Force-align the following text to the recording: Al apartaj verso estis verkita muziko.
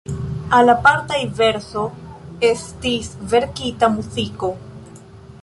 Al 0.59 0.71
apartaj 0.73 1.19
verso 1.41 1.83
estis 2.49 3.13
verkita 3.35 3.93
muziko. 3.99 4.53